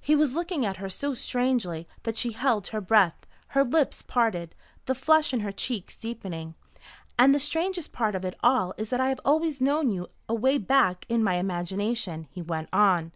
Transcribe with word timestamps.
He 0.00 0.16
was 0.16 0.34
looking 0.34 0.64
at 0.64 0.78
her 0.78 0.88
so 0.88 1.12
strangely 1.12 1.86
that 2.04 2.16
she 2.16 2.32
held 2.32 2.68
her 2.68 2.80
breath, 2.80 3.26
her 3.48 3.62
lips 3.62 4.00
parted, 4.00 4.54
the 4.86 4.94
flush 4.94 5.34
in 5.34 5.40
her 5.40 5.52
cheeks 5.52 5.94
deepening. 5.96 6.54
"And 7.18 7.34
the 7.34 7.38
strangest 7.40 7.92
part 7.92 8.14
of 8.14 8.24
it 8.24 8.36
all 8.42 8.72
is 8.78 8.88
that 8.88 9.00
I 9.02 9.10
have 9.10 9.20
always 9.22 9.60
known 9.60 9.90
you 9.90 10.08
away 10.30 10.56
back 10.56 11.04
in 11.10 11.22
my 11.22 11.34
imagination," 11.34 12.26
he 12.30 12.40
went 12.40 12.70
on. 12.72 13.12